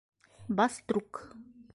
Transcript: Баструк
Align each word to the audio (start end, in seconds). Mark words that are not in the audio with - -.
Баструк 0.59 1.13